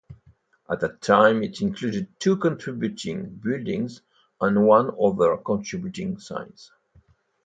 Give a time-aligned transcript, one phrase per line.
[0.67, 4.01] At that time it included two contributing buildings
[4.41, 6.71] and one other contributing sites.